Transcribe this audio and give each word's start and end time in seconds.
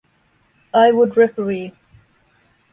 I 0.73 0.91
would 0.91 1.15
referee. 1.15 1.73